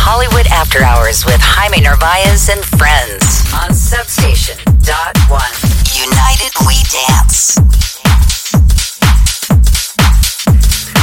[0.00, 5.52] Hollywood After Hours with Jaime Narvaez and friends on Substation Dot One.
[5.92, 7.60] United We Dance.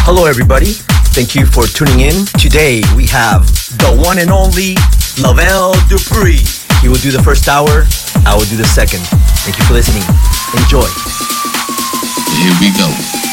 [0.01, 0.73] Hello, everybody.
[1.13, 2.25] Thank you for tuning in.
[2.41, 3.45] Today we have
[3.77, 4.73] the one and only
[5.21, 6.41] Lavelle Dupree.
[6.81, 7.85] He will do the first hour.
[8.25, 9.05] I will do the second.
[9.45, 10.03] Thank you for listening.
[10.57, 10.89] Enjoy.
[12.33, 13.26] Here we go.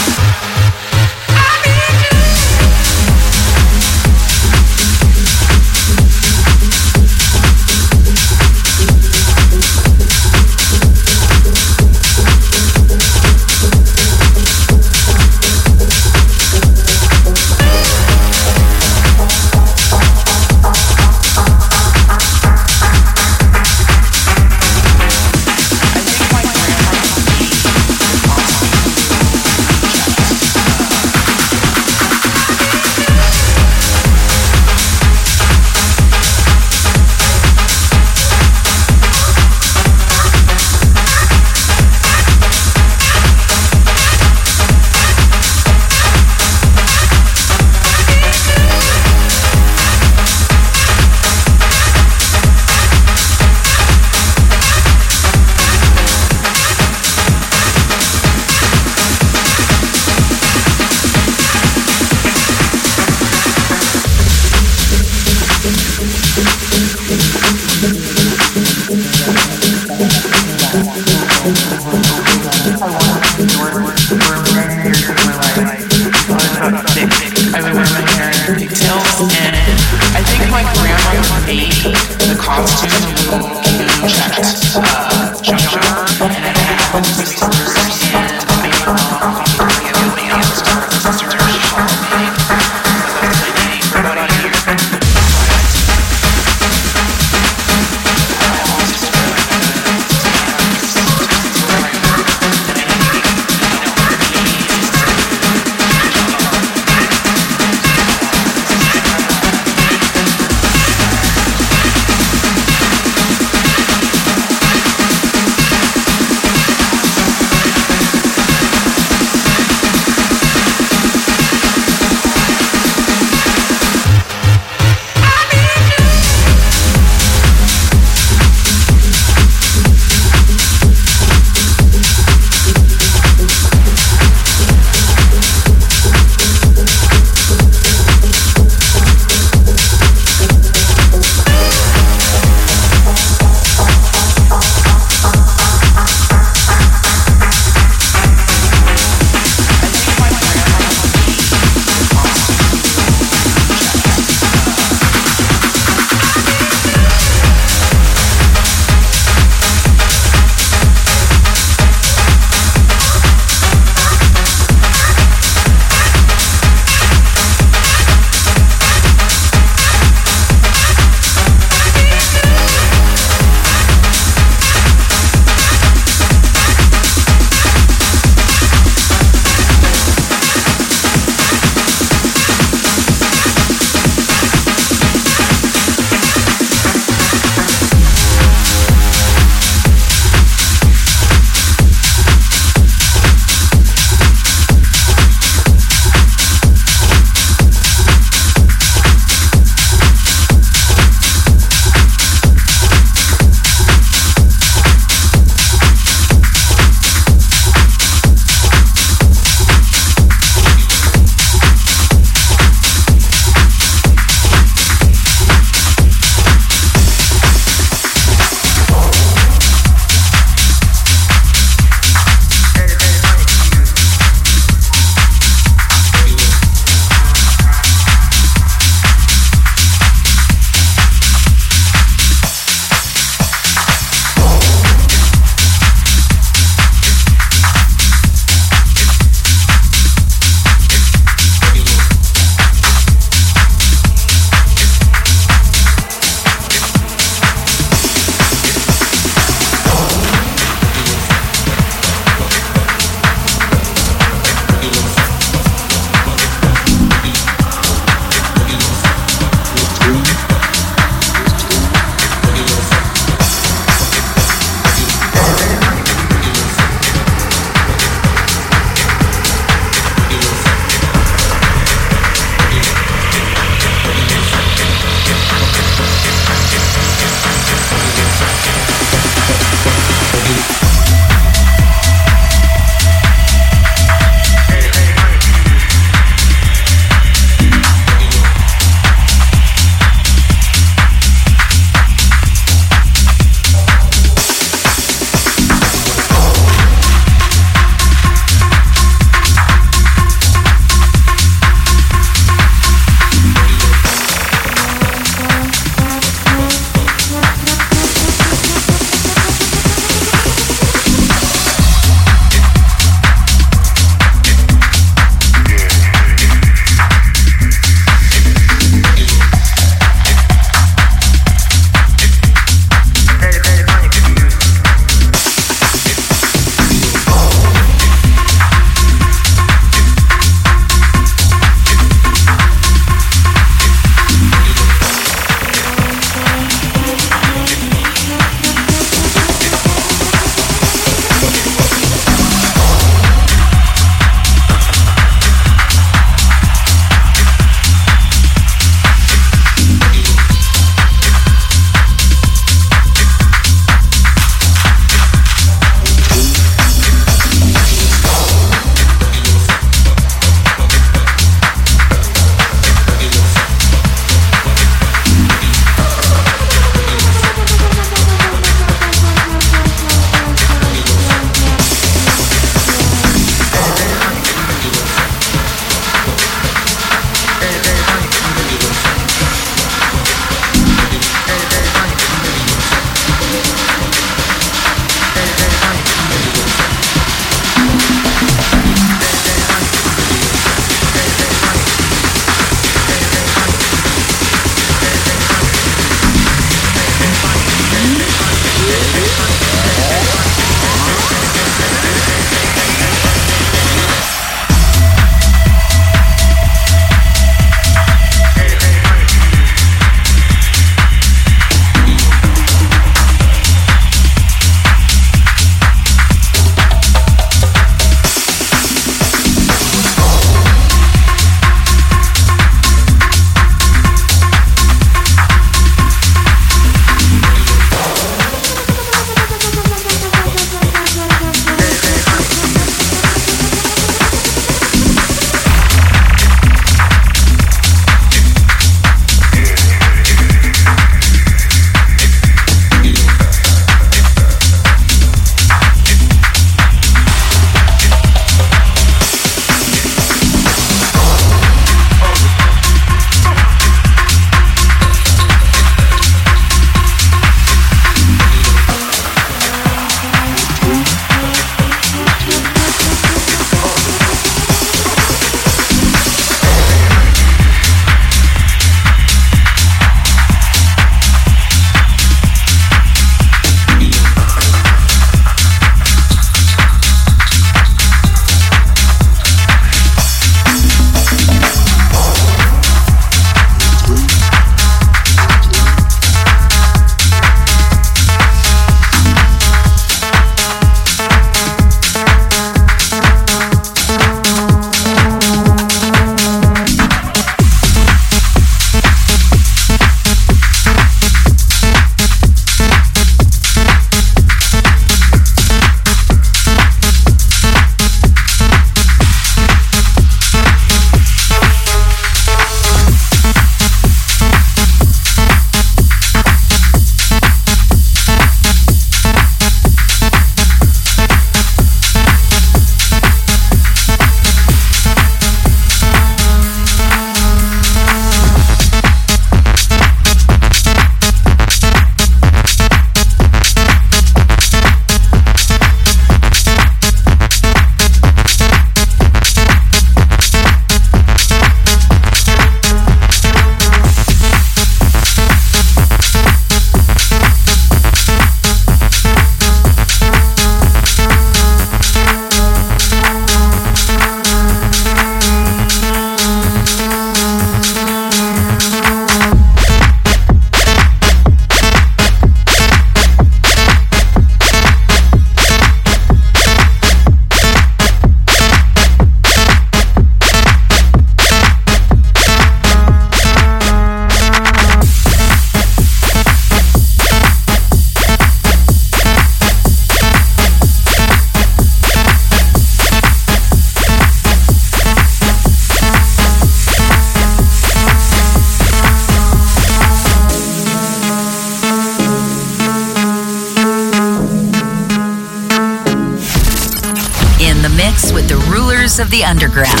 [599.63, 600.00] Underground.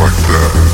[0.00, 0.69] Like that.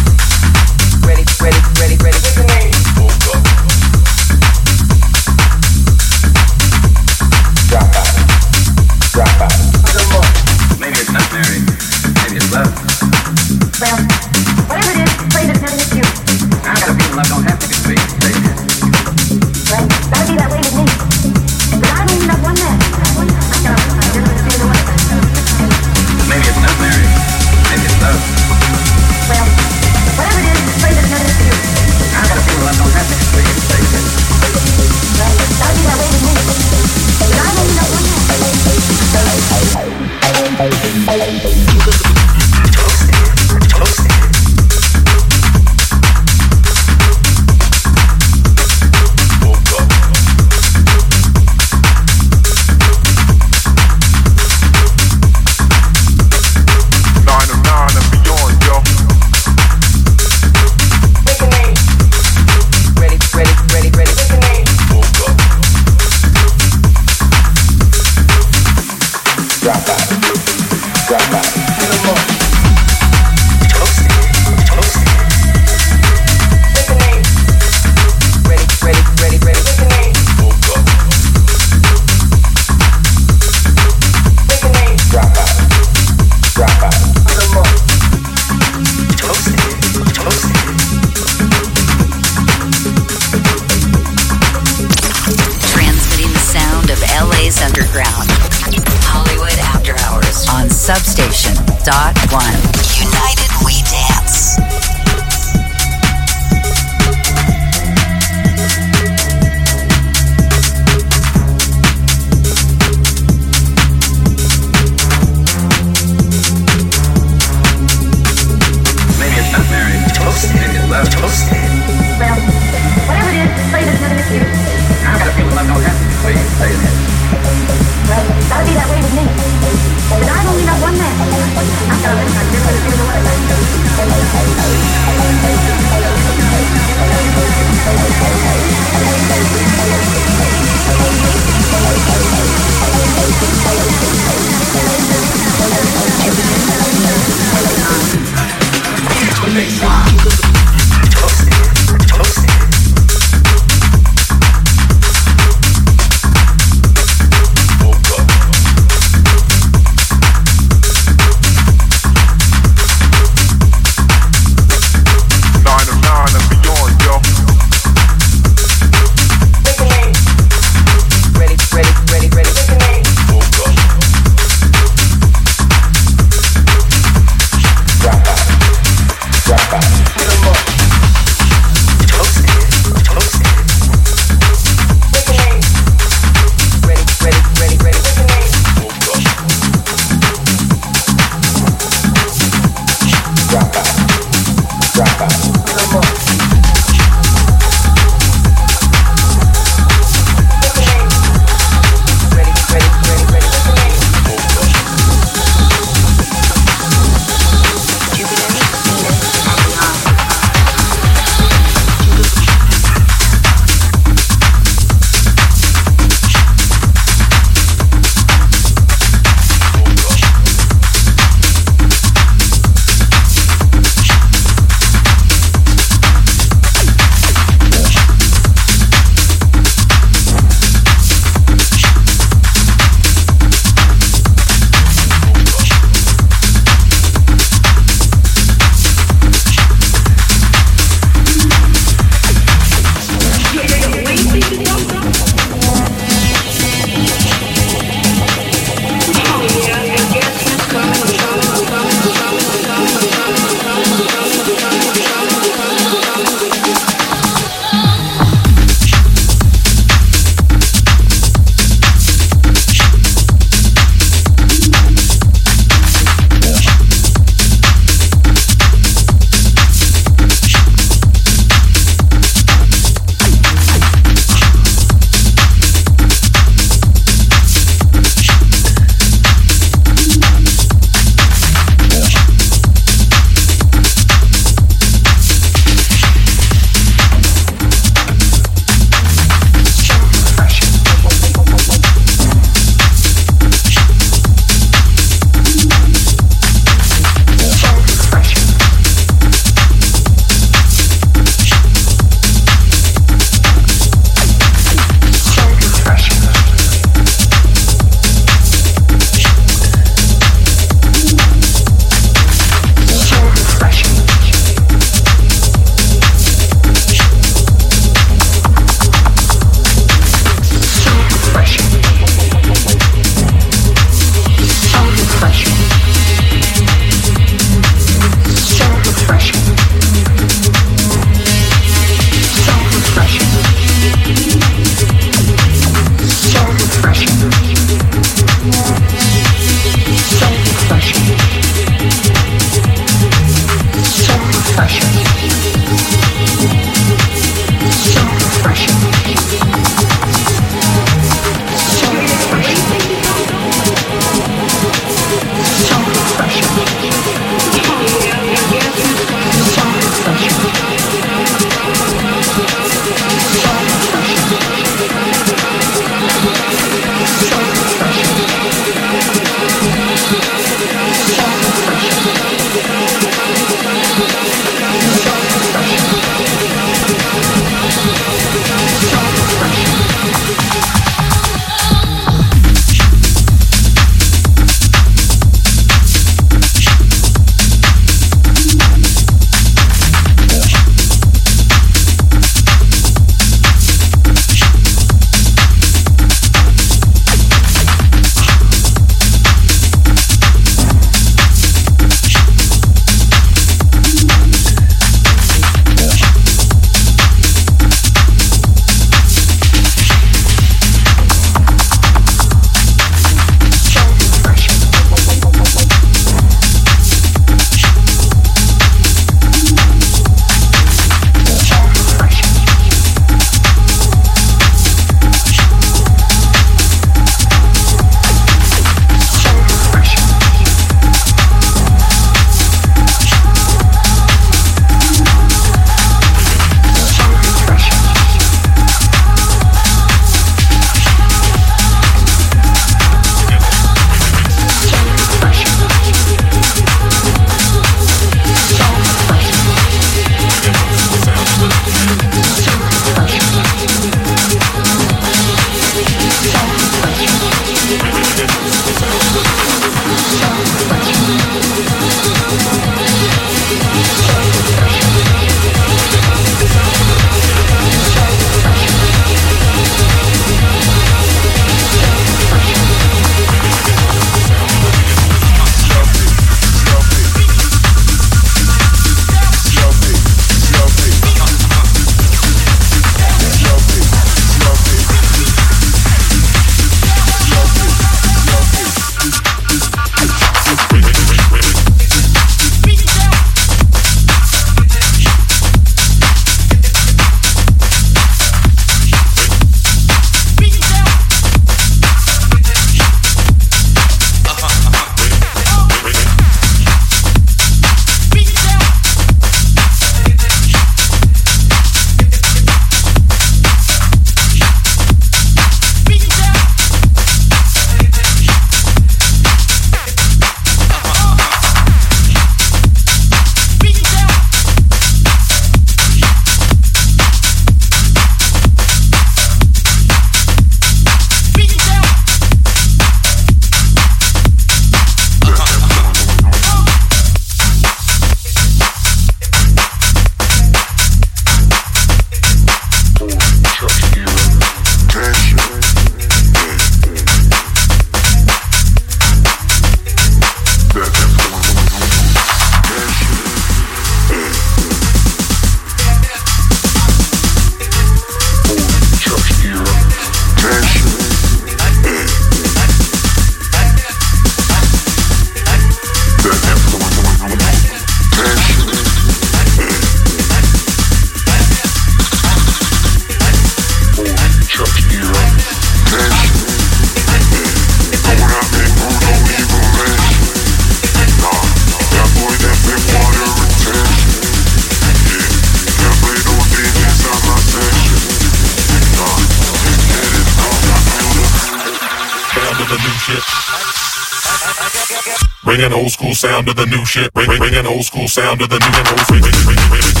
[597.61, 600.00] an old school sound of the new and old freak.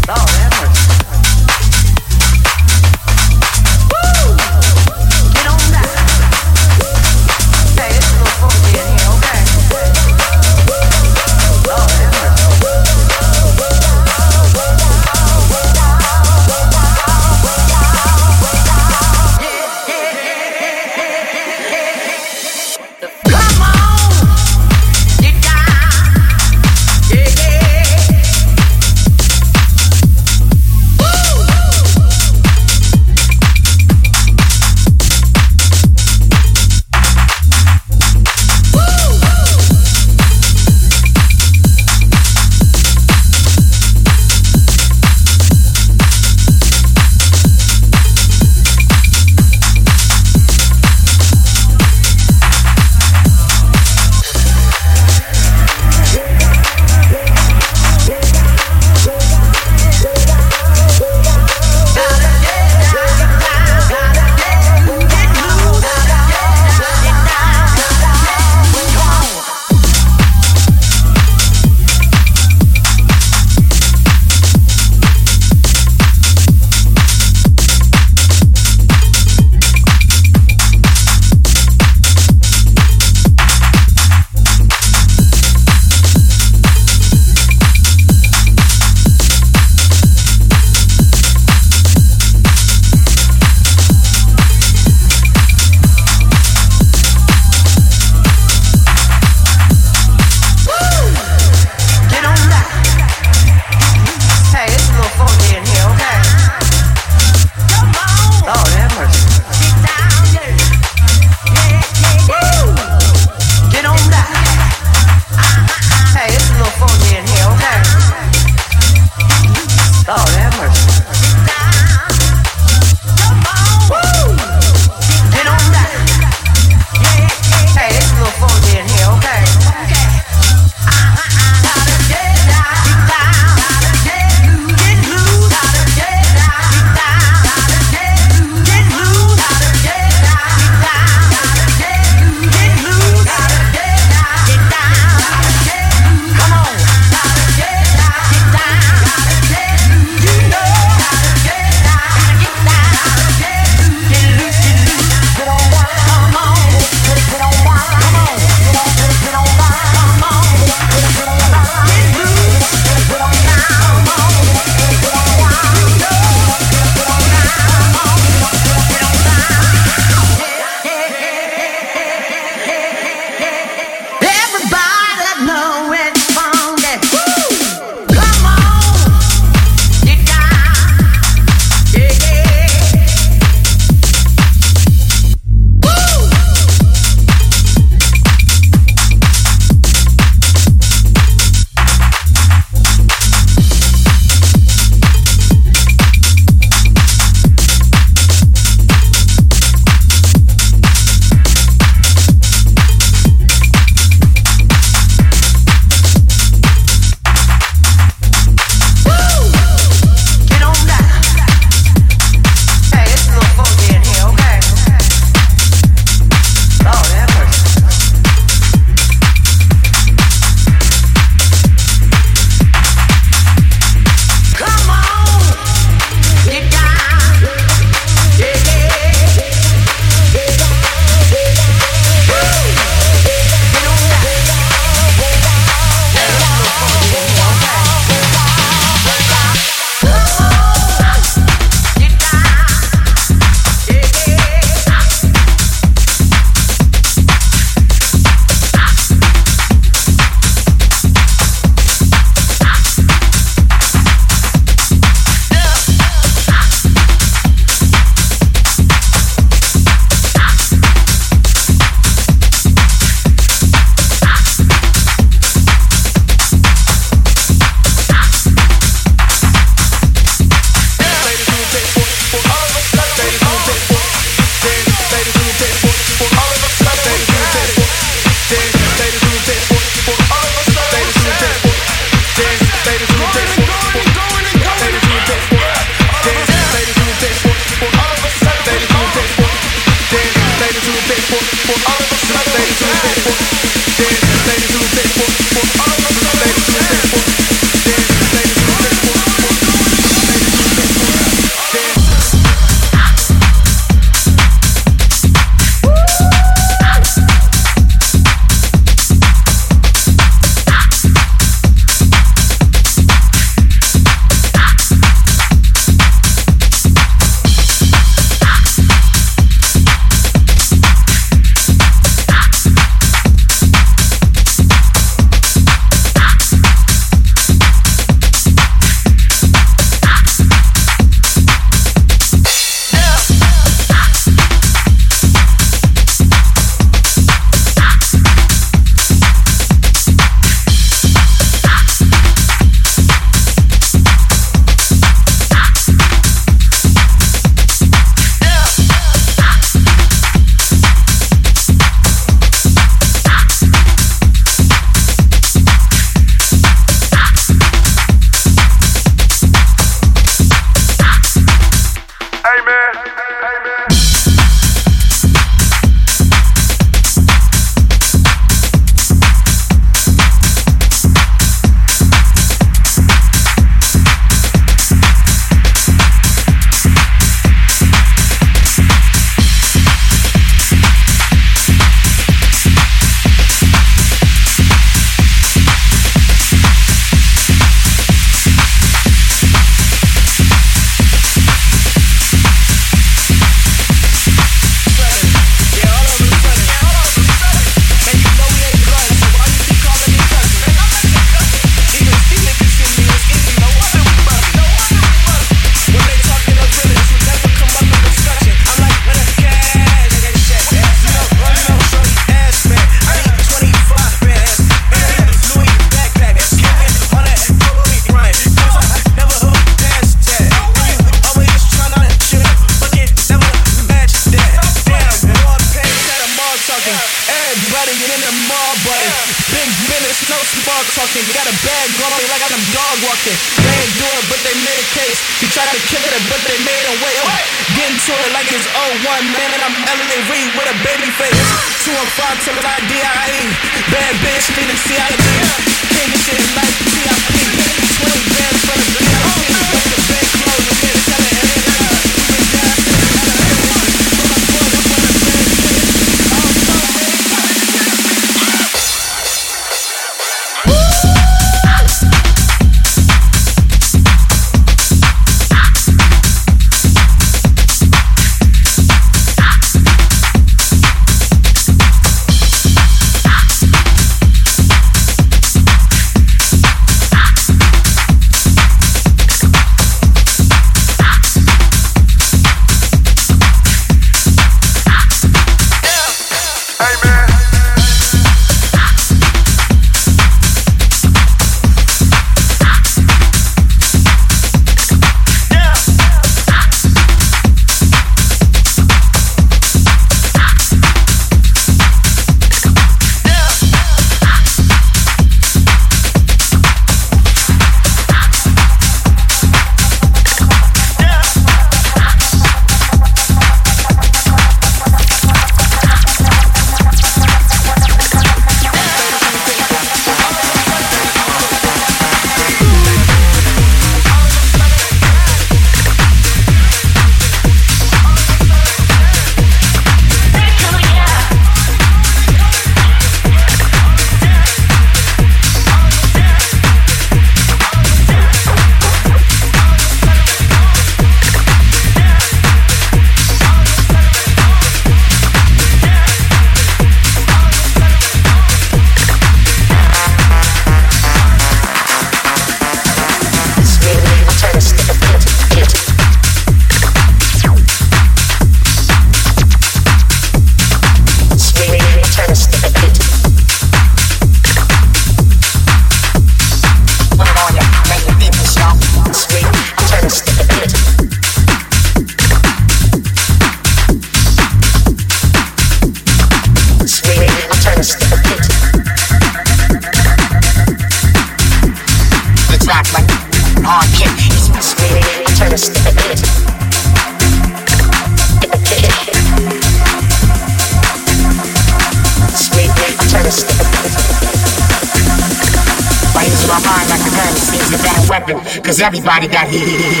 [598.81, 600.00] everybody got hit.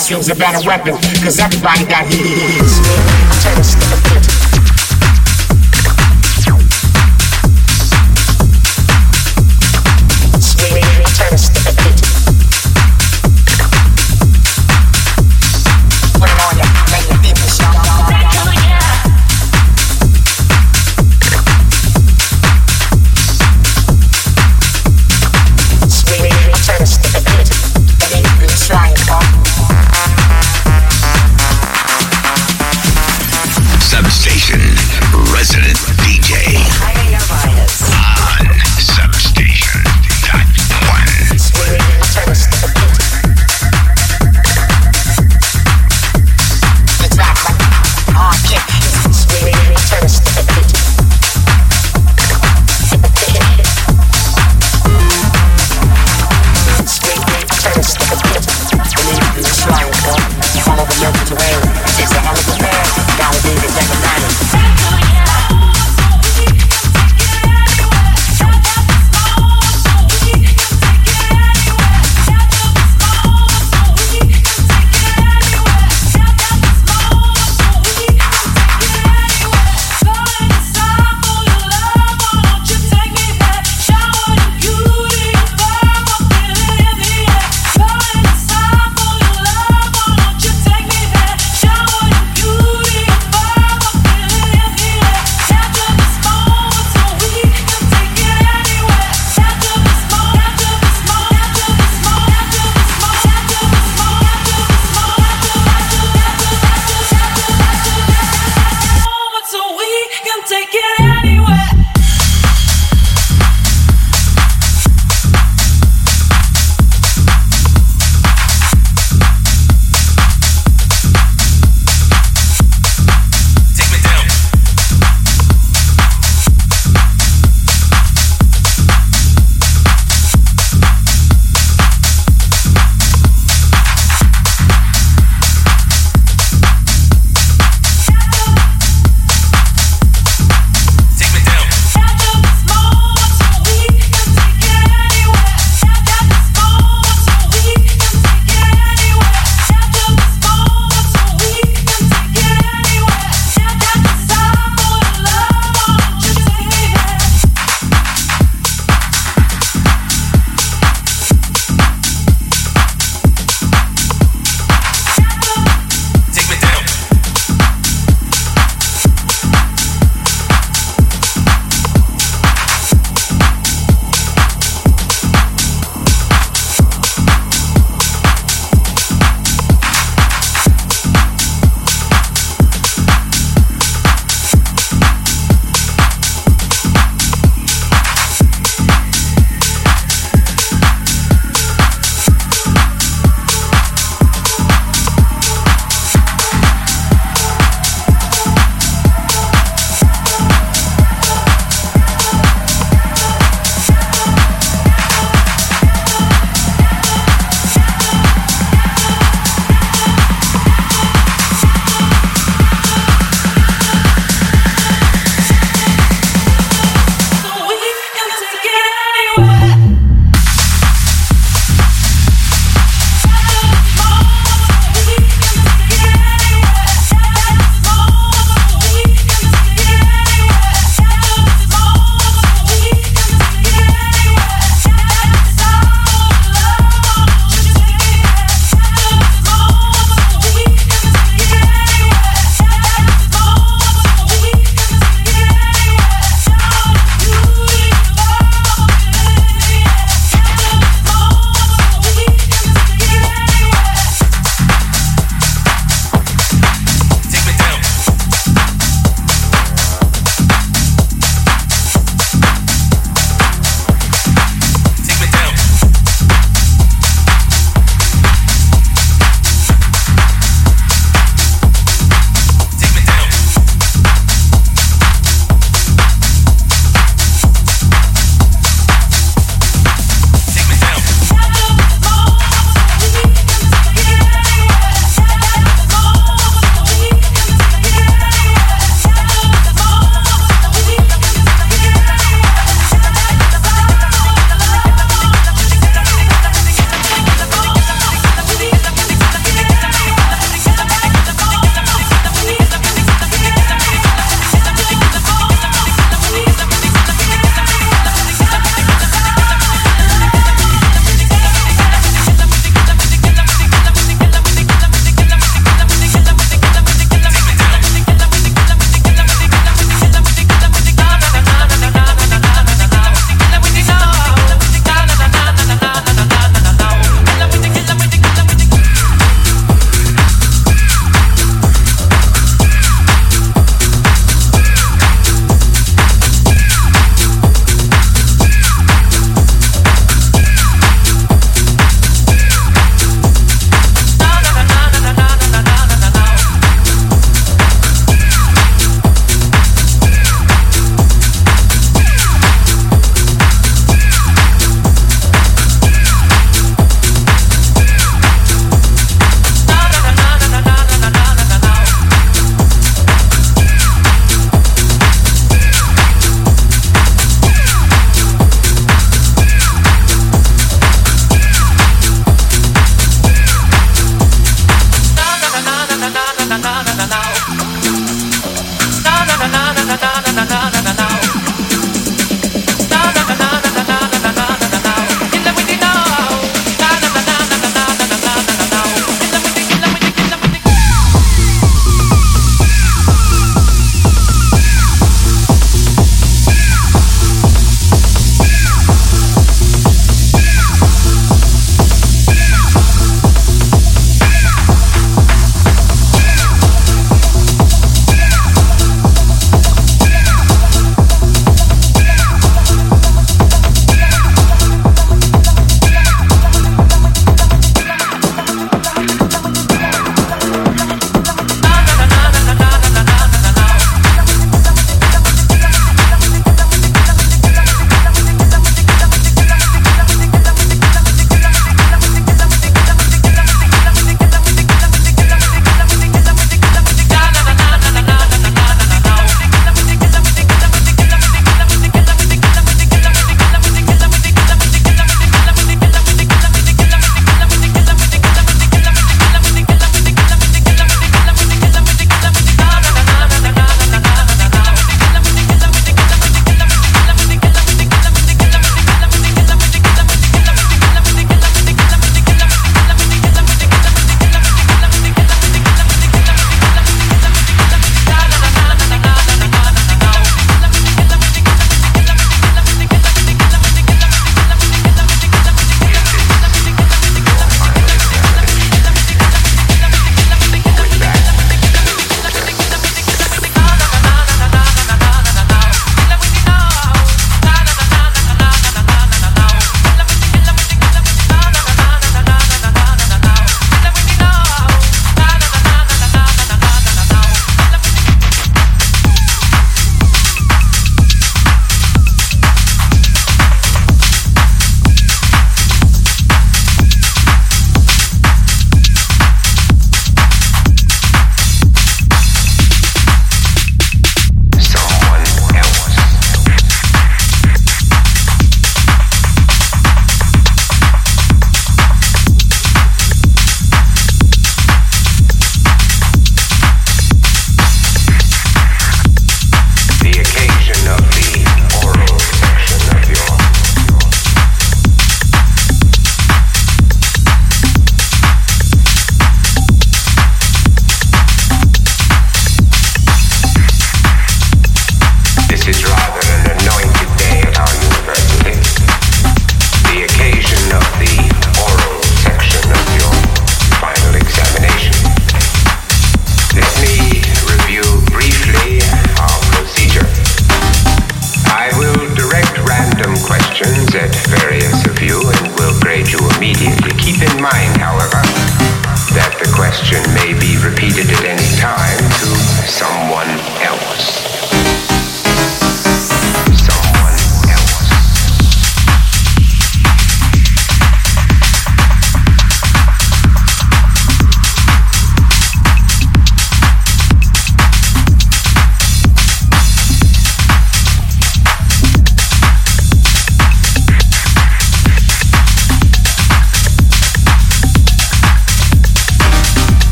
[0.00, 2.80] skills about a weapon, cause everybody got his.